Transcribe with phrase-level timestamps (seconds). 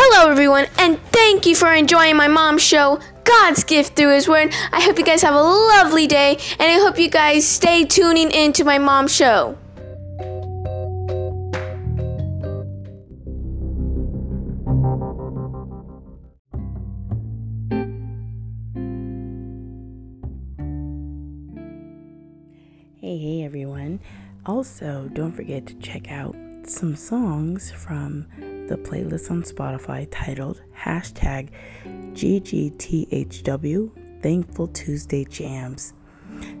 [0.00, 4.54] Hello, everyone, and thank you for enjoying my mom's show, God's Gift Through His Word.
[4.70, 8.30] I hope you guys have a lovely day, and I hope you guys stay tuning
[8.30, 9.58] in to my mom's show.
[23.00, 23.98] Hey, hey everyone.
[24.46, 28.26] Also, don't forget to check out some songs from
[28.68, 31.48] the playlist on Spotify titled hashtag
[32.12, 33.90] GGTHW
[34.22, 35.94] Thankful Tuesday Jams.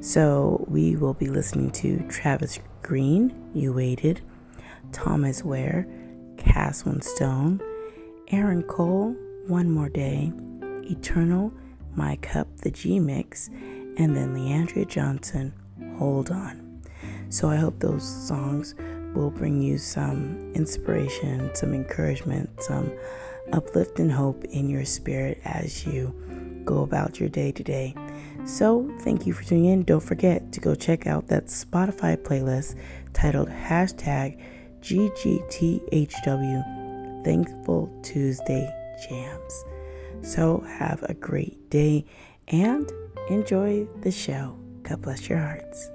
[0.00, 4.22] So, we will be listening to Travis Green, You Waited,
[4.92, 5.86] Thomas Ware,
[6.36, 7.60] Cass One Stone,
[8.28, 9.14] Aaron Cole,
[9.46, 10.32] One More Day,
[10.84, 11.52] Eternal,
[11.94, 15.52] My Cup, the G Mix, and then Le'Andria Johnson,
[15.98, 16.80] Hold On.
[17.28, 18.74] So I hope those songs
[19.18, 22.92] will bring you some inspiration, some encouragement, some
[23.52, 26.14] uplift and hope in your spirit as you
[26.64, 27.94] go about your day to day.
[28.44, 29.82] So thank you for tuning in.
[29.82, 32.76] Don't forget to go check out that Spotify playlist
[33.12, 34.40] titled hashtag
[34.80, 36.64] GGTHW
[37.24, 38.70] Thankful Tuesday
[39.08, 39.64] Jams.
[40.22, 42.04] So have a great day
[42.48, 42.90] and
[43.28, 44.56] enjoy the show.
[44.82, 45.90] God bless your hearts.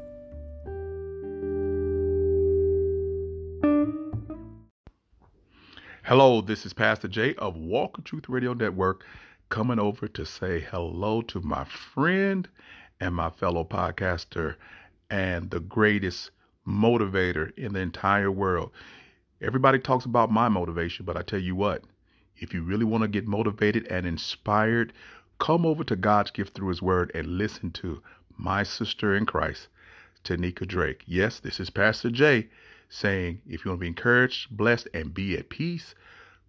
[6.08, 9.06] Hello, this is Pastor Jay of Walk of Truth Radio Network
[9.48, 12.50] coming over to say hello to my friend
[13.00, 14.56] and my fellow podcaster
[15.10, 16.32] and the greatest
[16.68, 18.72] motivator in the entire world.
[19.42, 21.86] Everybody talks about my motivation, but I tell you what,
[22.36, 24.92] if you really want to get motivated and inspired,
[25.40, 28.04] come over to God's gift through His Word and listen to
[28.36, 29.70] my sister in Christ,
[30.26, 31.04] Tanika Drake.
[31.08, 32.50] Yes, this is Pastor Jay
[32.94, 35.96] saying, if you want to be encouraged, blessed, and be at peace,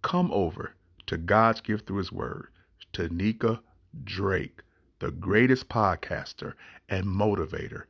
[0.03, 0.75] come over
[1.07, 2.49] to God's gift through His Word,
[2.93, 3.61] Tanika
[4.03, 4.61] Drake,
[4.99, 6.53] the greatest podcaster
[6.87, 7.85] and motivator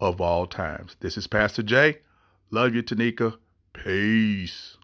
[0.00, 0.96] of all times.
[0.98, 1.98] This is Pastor Jay.
[2.50, 3.36] Love you, Tanika.
[3.72, 4.76] Peace.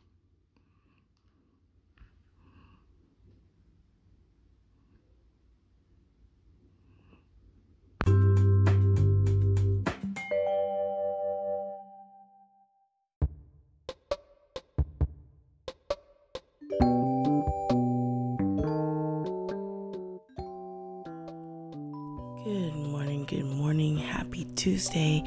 [24.66, 25.22] Tuesday.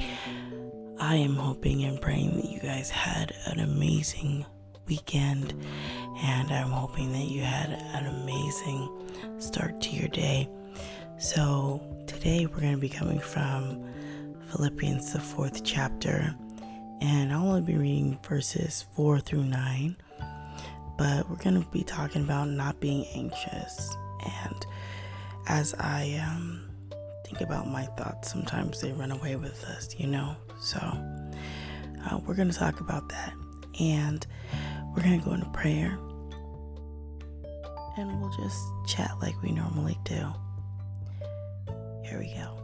[0.98, 4.44] I am hoping and praying that you guys had an amazing
[4.86, 5.54] weekend,
[6.18, 9.08] and I'm hoping that you had an amazing
[9.38, 10.46] start to your day.
[11.18, 13.82] So, today we're going to be coming from
[14.50, 16.34] Philippians, the fourth chapter,
[17.00, 19.96] and I'll only be reading verses 4 through 9,
[20.98, 23.96] but we're going to be talking about not being anxious.
[24.22, 24.66] And
[25.46, 26.69] as I um,
[27.30, 30.34] think about my thoughts, sometimes they run away with us, you know?
[30.60, 33.32] So, uh, we're going to talk about that.
[33.78, 34.26] And
[34.88, 35.96] we're going to go into prayer.
[37.96, 40.26] And we'll just chat like we normally do.
[42.04, 42.56] Here we go.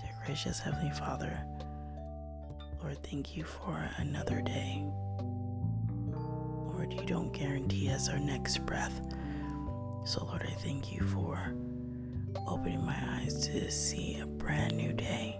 [0.00, 1.38] Dear gracious Heavenly Father,
[2.82, 4.84] Lord, thank you for another day.
[6.10, 9.00] Lord, you don't guarantee us our next breath.
[10.04, 11.54] So, Lord, I thank you for
[12.46, 15.38] opening my eyes to see a brand new day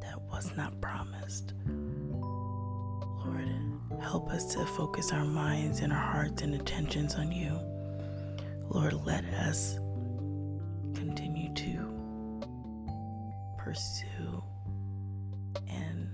[0.00, 1.54] that was not promised.
[3.24, 3.48] Lord,
[4.00, 7.58] help us to focus our minds and our hearts and attentions on you.
[8.68, 9.74] Lord, let us
[10.94, 12.42] continue to
[13.58, 14.42] pursue
[15.68, 16.08] and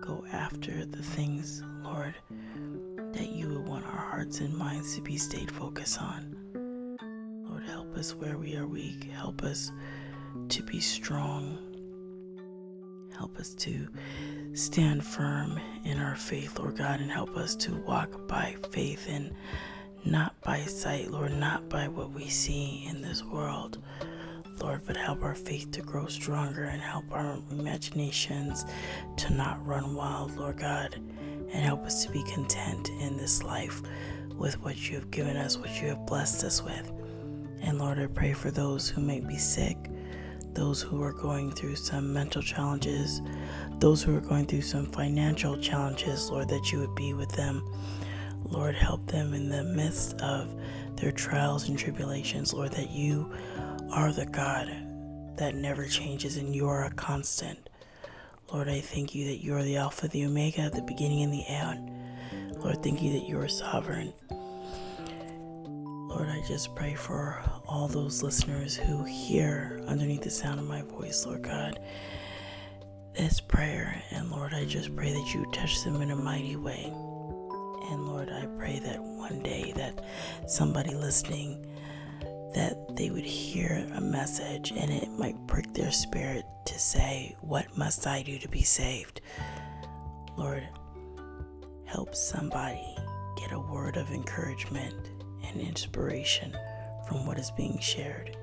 [0.00, 2.14] go after the things, Lord,
[3.12, 6.41] that you would want our hearts and minds to be stayed focused on.
[7.62, 9.04] Lord, help us where we are weak.
[9.12, 9.72] Help us
[10.48, 11.58] to be strong.
[13.16, 13.88] Help us to
[14.54, 19.32] stand firm in our faith, Lord God, and help us to walk by faith and
[20.04, 23.78] not by sight, Lord, not by what we see in this world.
[24.60, 28.64] Lord, but help our faith to grow stronger and help our imaginations
[29.18, 33.82] to not run wild, Lord God, and help us to be content in this life
[34.36, 36.90] with what you have given us, what you have blessed us with.
[37.62, 39.76] And Lord, I pray for those who may be sick,
[40.52, 43.22] those who are going through some mental challenges,
[43.78, 47.64] those who are going through some financial challenges, Lord, that you would be with them.
[48.44, 50.54] Lord, help them in the midst of
[50.96, 53.32] their trials and tribulations, Lord, that you
[53.90, 54.68] are the God
[55.36, 57.68] that never changes and you are a constant.
[58.52, 61.46] Lord, I thank you that you are the Alpha, the Omega, the beginning and the
[61.46, 61.90] end.
[62.58, 64.12] Lord, thank you that you are sovereign.
[66.14, 70.82] Lord, I just pray for all those listeners who hear underneath the sound of my
[70.82, 71.80] voice, Lord God,
[73.14, 74.02] this prayer.
[74.10, 76.84] And Lord, I just pray that you touch them in a mighty way.
[76.84, 80.04] And Lord, I pray that one day that
[80.46, 81.64] somebody listening
[82.54, 87.74] that they would hear a message and it might prick their spirit to say, What
[87.74, 89.22] must I do to be saved?
[90.36, 90.68] Lord,
[91.86, 92.98] help somebody
[93.38, 95.08] get a word of encouragement
[95.44, 96.56] and inspiration
[97.06, 98.36] from what is being shared.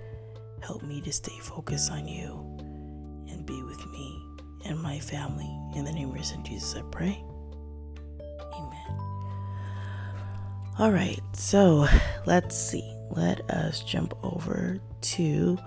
[0.62, 2.34] Help me to stay focused on you
[3.30, 4.22] and be with me
[4.66, 5.50] and my family.
[5.76, 7.24] In the name of son Jesus, I pray.
[8.54, 9.00] Amen.
[10.78, 11.88] All right, so
[12.26, 12.96] let's see.
[13.12, 15.58] Let us jump over to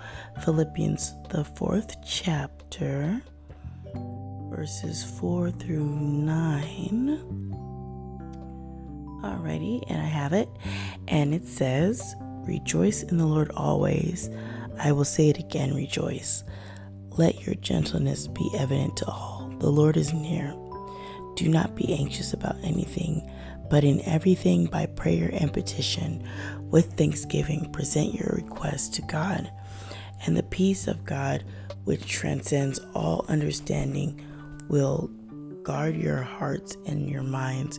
[0.44, 3.20] Philippians, the fourth chapter,
[4.48, 6.81] verses 4 through 9.
[9.42, 10.48] Alrighty, and I have it.
[11.08, 12.14] And it says,
[12.46, 14.30] Rejoice in the Lord always.
[14.78, 16.44] I will say it again, rejoice.
[17.10, 19.52] Let your gentleness be evident to all.
[19.58, 20.54] The Lord is near.
[21.34, 23.28] Do not be anxious about anything,
[23.68, 26.28] but in everything by prayer and petition,
[26.70, 29.50] with thanksgiving, present your requests to God.
[30.24, 31.44] And the peace of God,
[31.84, 34.24] which transcends all understanding,
[34.68, 35.10] will
[35.62, 37.78] guard your hearts and your minds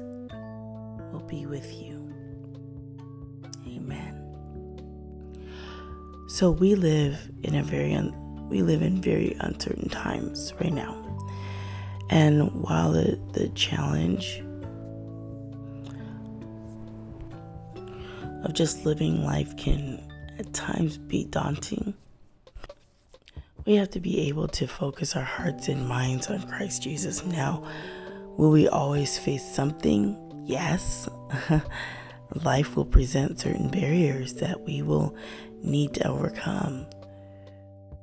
[1.11, 2.11] will be with you.
[3.67, 4.17] Amen.
[6.27, 8.15] So we live in a very un-
[8.49, 10.97] we live in very uncertain times right now.
[12.09, 14.43] And while the, the challenge
[18.43, 20.01] of just living life can
[20.37, 21.93] at times be daunting,
[23.65, 27.23] we have to be able to focus our hearts and minds on Christ Jesus.
[27.25, 27.63] Now,
[28.37, 30.17] will we always face something?
[30.45, 31.09] Yes.
[32.43, 35.15] life will present certain barriers that we will
[35.61, 36.85] need to overcome.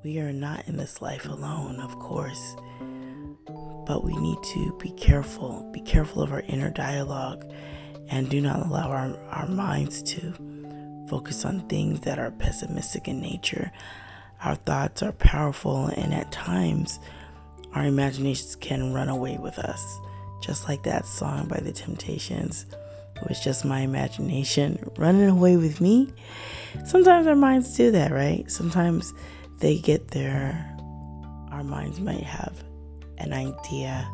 [0.04, 2.57] We are not in this life alone, of course,
[3.87, 7.45] but we need to be careful, be careful of our inner dialogue,
[8.09, 10.33] and do not allow our, our minds to
[11.09, 13.73] focus on things that are pessimistic in nature.
[14.45, 17.00] Our thoughts are powerful, and at times,
[17.75, 19.99] our imaginations can run away with us,
[20.40, 22.66] just like that song by the Temptations.
[23.16, 26.12] It was just my imagination running away with me.
[26.87, 28.49] Sometimes our minds do that, right?
[28.50, 29.12] Sometimes
[29.59, 30.76] they get there.
[31.50, 32.62] Our minds might have
[33.18, 34.09] an idea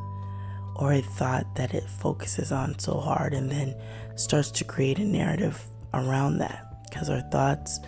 [0.76, 3.74] or a thought that it focuses on so hard and then
[4.16, 5.62] starts to create a narrative
[5.92, 6.66] around that.
[6.88, 7.80] Because our thoughts,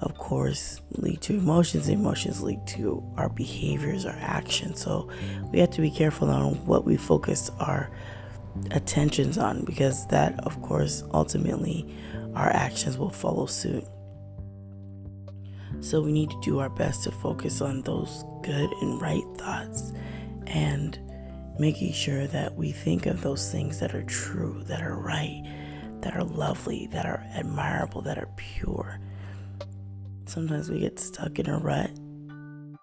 [0.00, 4.80] of course, lead to emotions, emotions lead to our behaviors, our actions.
[4.82, 5.08] So
[5.50, 7.90] we have to be careful on what we focus our
[8.70, 11.94] attentions on because that, of course, ultimately
[12.34, 13.84] our actions will follow suit.
[15.80, 19.92] So we need to do our best to focus on those good and right thoughts
[20.46, 20.98] and
[21.58, 25.42] making sure that we think of those things that are true, that are right,
[26.00, 29.00] that are lovely, that are admirable, that are pure.
[30.26, 31.90] Sometimes we get stuck in a rut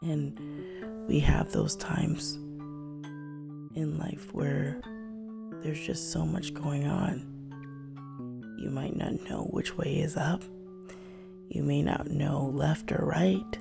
[0.01, 0.39] and
[1.07, 2.35] we have those times
[3.75, 4.81] in life where
[5.61, 7.29] there's just so much going on.
[8.57, 10.41] You might not know which way is up.
[11.49, 13.57] You may not know left or right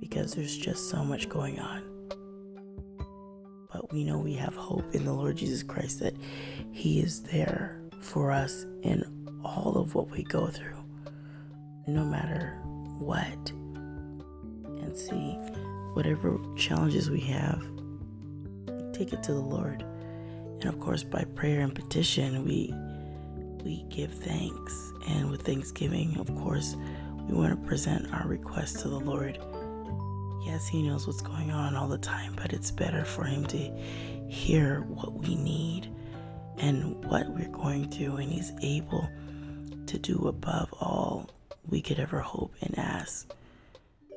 [0.00, 1.82] because there's just so much going on.
[3.72, 6.16] But we know we have hope in the Lord Jesus Christ that
[6.72, 9.04] He is there for us in
[9.44, 10.82] all of what we go through,
[11.86, 12.60] no matter
[12.98, 13.50] what.
[13.50, 15.32] And see,
[15.94, 17.60] whatever challenges we have,
[18.92, 19.82] take it to the Lord.
[20.60, 22.72] And of course, by prayer and petition, we
[23.64, 24.92] we give thanks.
[25.08, 26.76] And with thanksgiving, of course,
[27.28, 29.38] we want to present our request to the Lord.
[30.44, 33.58] Yes, He knows what's going on all the time, but it's better for Him to
[34.28, 35.90] hear what we need
[36.58, 39.08] and what we're going through, and He's able
[39.86, 41.30] to do above all
[41.68, 43.28] we could ever hope and ask.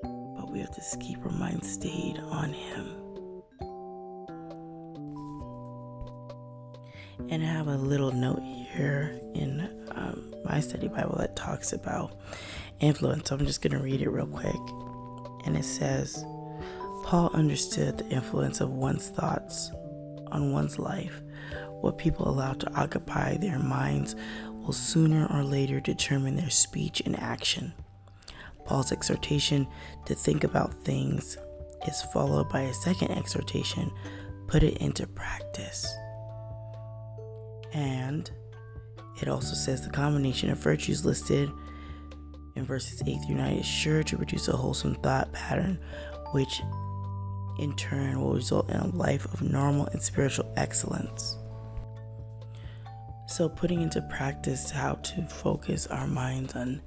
[0.01, 2.95] But we have to keep our minds stayed on Him.
[7.29, 12.17] And I have a little note here in um, my study Bible that talks about
[12.79, 13.29] influence.
[13.29, 14.55] So I'm just going to read it real quick.
[15.45, 16.23] And it says
[17.03, 19.71] Paul understood the influence of one's thoughts
[20.31, 21.21] on one's life.
[21.81, 24.15] What people allow to occupy their minds
[24.69, 27.73] will sooner or later determine their speech and action.
[28.65, 29.67] Paul's exhortation
[30.05, 31.39] to think about things
[31.87, 33.91] is followed by a second exhortation
[34.45, 35.91] put it into practice.
[37.73, 38.29] And
[39.19, 41.49] it also says the combination of virtues listed
[42.55, 45.79] in verses 8 through 9 is sure to produce a wholesome thought pattern,
[46.31, 46.61] which
[47.57, 51.39] in turn will result in a life of normal and spiritual excellence.
[53.39, 56.81] So, putting into practice how to focus our minds on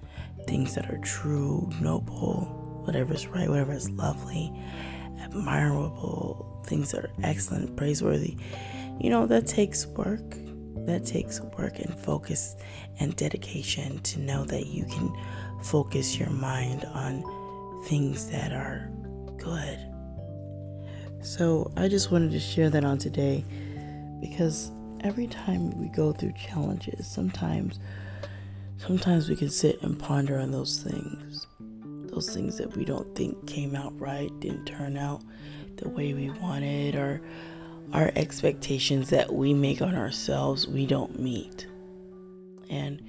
[0.47, 4.53] things that are true, noble, whatever is right, whatever is lovely,
[5.19, 8.37] admirable, things that are excellent, praiseworthy,
[9.01, 10.37] you know, that takes work.
[10.85, 12.55] That takes work and focus
[13.01, 15.11] and dedication to know that you can
[15.63, 17.23] focus your mind on
[17.87, 18.91] things that are
[19.39, 19.79] good.
[21.25, 23.43] So I just wanted to share that on today
[24.21, 24.71] because
[25.03, 27.79] every time we go through challenges, sometimes
[28.79, 31.47] sometimes we can sit and ponder on those things.
[32.11, 35.23] Those things that we don't think came out right, didn't turn out
[35.77, 37.23] the way we wanted or
[37.93, 41.67] our expectations that we make on ourselves we don't meet.
[42.71, 43.03] And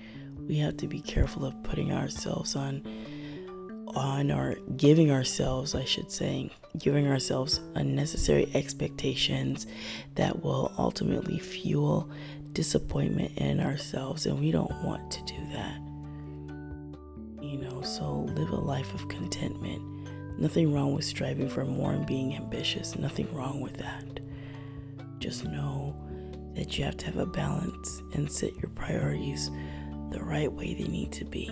[0.48, 2.84] we have to be careful of putting ourselves on
[3.96, 9.68] on or giving ourselves, I should say, giving ourselves unnecessary expectations
[10.16, 12.10] that will ultimately fuel
[12.54, 15.80] disappointment in ourselves and we don't want to do that.
[17.44, 19.82] You know, so live a life of contentment.
[20.40, 22.96] Nothing wrong with striving for more and being ambitious.
[22.96, 24.20] Nothing wrong with that.
[25.20, 25.96] Just know
[26.56, 29.52] that you have to have a balance and set your priorities
[30.12, 31.52] the right way they need to be.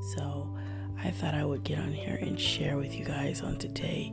[0.00, 0.56] So,
[1.02, 4.12] I thought I would get on here and share with you guys on today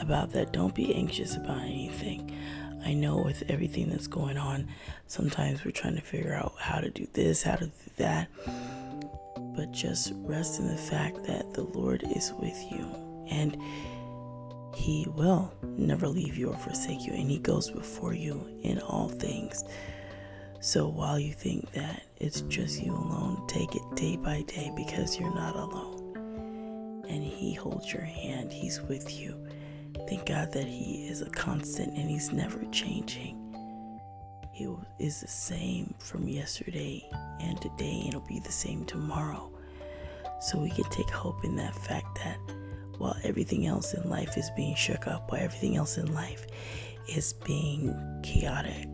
[0.00, 0.52] about that.
[0.52, 2.36] Don't be anxious about anything.
[2.84, 4.68] I know with everything that's going on,
[5.06, 8.28] sometimes we're trying to figure out how to do this, how to do that.
[9.56, 12.86] But just rest in the fact that the Lord is with you
[13.28, 13.56] and
[14.76, 19.08] he will never leave you or forsake you, and He goes before you in all
[19.08, 19.64] things.
[20.66, 25.16] So while you think that it's just you alone, take it day by day because
[25.16, 27.04] you're not alone.
[27.08, 29.46] And He holds your hand, He's with you.
[30.08, 33.40] Thank God that He is a constant and He's never changing.
[34.50, 34.68] He
[34.98, 37.08] is the same from yesterday
[37.38, 39.48] and today, and it'll be the same tomorrow.
[40.40, 42.38] So we can take hope in that fact that
[42.98, 46.44] while everything else in life is being shook up, while everything else in life
[47.08, 47.94] is being
[48.24, 48.88] chaotic,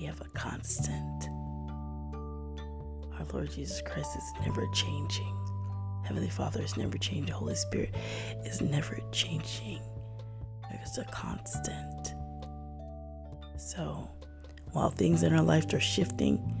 [0.00, 1.28] we have a constant.
[3.18, 5.36] Our Lord Jesus Christ is never changing.
[6.04, 7.34] Heavenly Father is never changing.
[7.34, 7.94] Holy Spirit
[8.44, 9.82] is never changing.
[10.70, 12.14] It's a constant.
[13.58, 14.10] So,
[14.72, 16.56] while things in our life are shifting,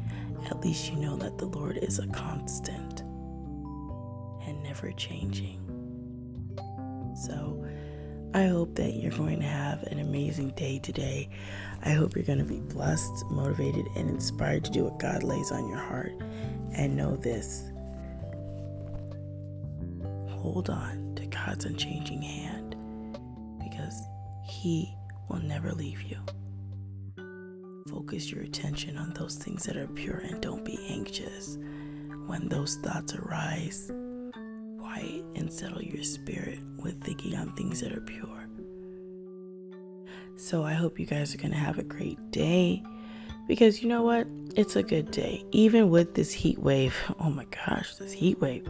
[0.50, 3.00] at least you know that the Lord is a constant
[4.46, 5.58] and never changing.
[7.14, 7.59] So
[8.32, 11.28] I hope that you're going to have an amazing day today.
[11.82, 15.50] I hope you're going to be blessed, motivated, and inspired to do what God lays
[15.50, 16.12] on your heart.
[16.72, 17.64] And know this
[20.28, 22.76] hold on to God's unchanging hand
[23.62, 24.00] because
[24.44, 24.94] He
[25.28, 26.18] will never leave you.
[27.88, 31.58] Focus your attention on those things that are pure and don't be anxious.
[32.26, 33.90] When those thoughts arise,
[34.90, 38.48] quiet and settle your spirit with thinking on things that are pure.
[40.36, 42.82] So I hope you guys are going to have a great day
[43.46, 44.26] because you know what?
[44.56, 45.44] It's a good day.
[45.52, 46.94] Even with this heat wave.
[47.20, 48.66] Oh my gosh, this heat wave.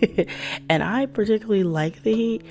[0.70, 2.42] and I particularly like the heat,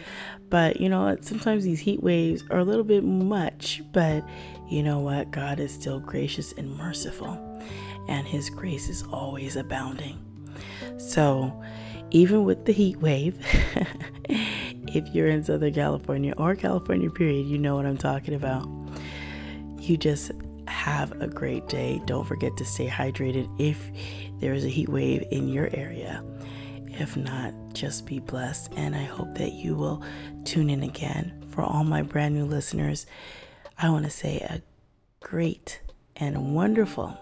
[0.50, 1.24] but you know what?
[1.24, 4.28] Sometimes these heat waves are a little bit much, but
[4.70, 5.32] you know what?
[5.32, 7.64] God is still gracious and merciful,
[8.10, 10.20] and His grace is always abounding.
[10.98, 11.54] So,
[12.12, 13.38] even with the heat wave,
[14.88, 18.68] if you're in Southern California or California, period, you know what I'm talking about.
[19.80, 20.32] You just
[20.68, 22.02] have a great day.
[22.06, 23.90] Don't forget to stay hydrated if
[24.40, 26.24] there is a heat wave in your area.
[26.88, 28.72] If not, just be blessed.
[28.76, 30.04] And I hope that you will
[30.46, 31.44] tune in again.
[31.50, 33.06] For all my brand new listeners,
[33.78, 34.62] I want to say a
[35.20, 35.82] great
[36.16, 37.18] and wonderful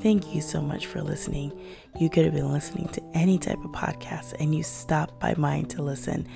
[0.00, 1.52] thank you so much for listening.
[1.98, 5.66] You could have been listening to any type of podcast and you stopped by mine
[5.66, 6.26] to listen.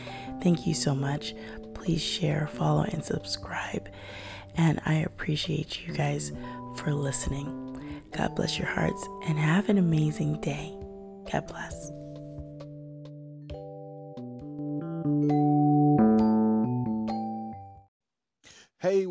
[0.42, 1.34] Thank you so much.
[1.74, 3.88] Please share, follow, and subscribe.
[4.56, 6.32] And I appreciate you guys
[6.76, 8.02] for listening.
[8.12, 10.72] God bless your hearts and have an amazing day.
[11.30, 12.03] God bless.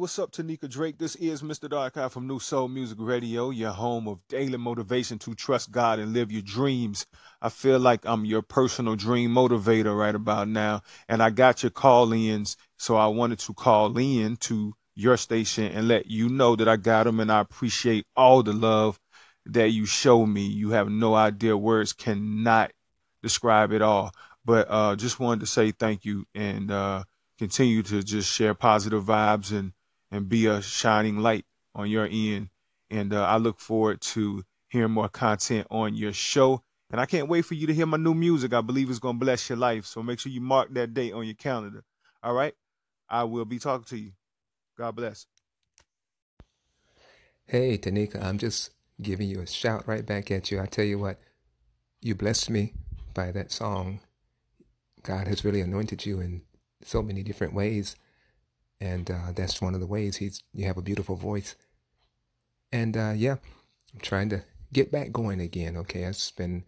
[0.04, 0.98] What's up, Tanika Drake?
[0.98, 1.70] This is Mr.
[1.70, 6.12] Darkai from New Soul Music Radio, your home of daily motivation to trust God and
[6.12, 7.06] live your dreams.
[7.42, 11.70] I feel like I'm your personal dream motivator right about now, and I got your
[11.70, 16.58] call ins, so I wanted to call in to your station and let you know
[16.58, 19.00] that I got them, and I appreciate all the love
[19.46, 20.46] that you show me.
[20.46, 22.74] You have no idea, words cannot
[23.22, 24.12] describe it all.
[24.44, 27.06] But uh, just wanted to say thank you and uh,
[27.40, 29.72] continue to just share positive vibes and
[30.14, 31.44] and be a shining light
[31.74, 32.50] on your end.
[32.92, 36.62] And uh, I look forward to hearing more content on your show.
[36.92, 38.54] And I can't wait for you to hear my new music.
[38.54, 39.86] I believe it's going to bless your life.
[39.86, 41.84] So make sure you mark that date on your calendar.
[42.22, 42.54] All right.
[43.10, 44.12] I will be talking to you.
[44.78, 45.26] God bless.
[47.48, 48.70] Hey, Tanika, I'm just
[49.02, 50.62] giving you a shout right back at you.
[50.62, 51.20] I tell you what,
[52.02, 52.74] you blessed me
[53.16, 54.00] by that song.
[55.02, 56.44] God has really anointed you in
[56.84, 57.96] so many different ways.
[58.84, 61.56] And uh, that's one of the ways he's you have a beautiful voice.
[62.70, 63.38] And uh, yeah,
[63.94, 64.44] I'm trying to
[64.74, 65.78] get back going again.
[65.78, 66.66] Okay, it's been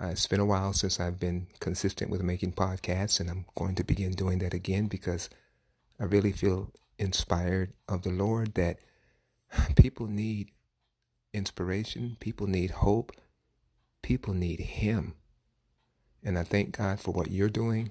[0.00, 3.74] uh, it's been a while since I've been consistent with making podcasts, and I'm going
[3.74, 5.28] to begin doing that again because
[5.98, 8.78] I really feel inspired of the Lord that
[9.76, 10.52] people need
[11.34, 13.10] inspiration, people need hope,
[14.02, 15.14] people need Him.
[16.22, 17.90] And I thank God for what you're doing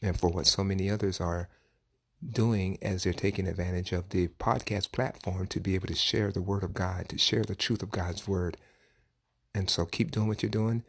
[0.00, 1.50] and for what so many others are
[2.30, 6.42] doing as they're taking advantage of the podcast platform to be able to share the
[6.42, 8.56] word of God, to share the truth of God's word.
[9.54, 10.84] And so keep doing what you're doing,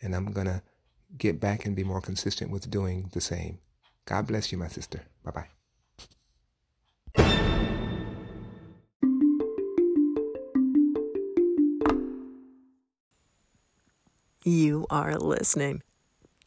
[0.00, 0.62] and I'm going to
[1.16, 3.58] get back and be more consistent with doing the same.
[4.04, 5.02] God bless you, my sister.
[5.24, 5.46] Bye bye.
[14.42, 15.82] You are listening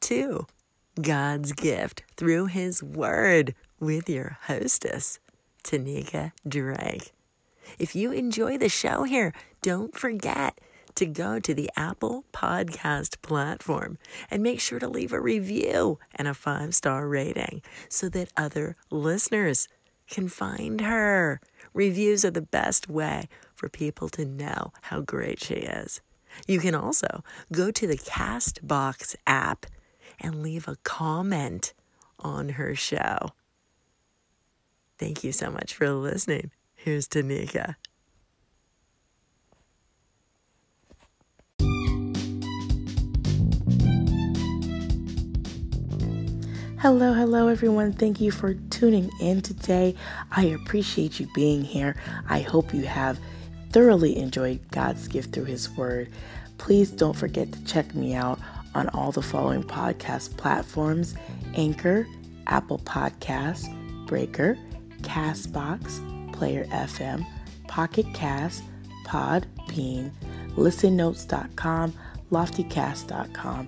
[0.01, 0.47] to
[0.99, 5.19] God's gift through His Word with your hostess,
[5.63, 7.13] Tanika Drake.
[7.79, 10.59] If you enjoy the show here, don't forget
[10.95, 13.97] to go to the Apple Podcast platform
[14.29, 18.75] and make sure to leave a review and a five star rating so that other
[18.89, 19.67] listeners
[20.09, 21.39] can find her.
[21.73, 26.01] Reviews are the best way for people to know how great she is.
[26.47, 29.65] You can also go to the Castbox app
[30.19, 31.73] and leave a comment
[32.19, 33.29] on her show.
[34.97, 36.51] Thank you so much for listening.
[36.75, 37.75] Here's Tanika.
[46.83, 47.93] Hello, hello, everyone.
[47.93, 49.95] Thank you for tuning in today.
[50.31, 51.95] I appreciate you being here.
[52.27, 53.17] I hope you have
[53.69, 56.09] thoroughly enjoyed God's gift through His Word.
[56.57, 58.37] Please don't forget to check me out
[58.75, 61.15] on all the following podcast platforms
[61.55, 62.05] Anchor,
[62.47, 63.65] Apple Podcasts,
[64.05, 64.57] Breaker,
[65.03, 67.25] Castbox, Player FM,
[67.67, 68.63] Pocket Cast,
[69.05, 70.11] Podbean,
[70.55, 71.93] ListenNotes.com,
[72.31, 73.67] LoftyCast.com,